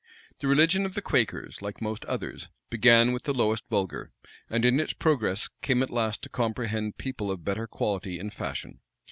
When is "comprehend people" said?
6.29-7.29